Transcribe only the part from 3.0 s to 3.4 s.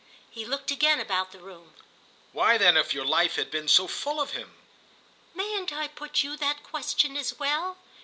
life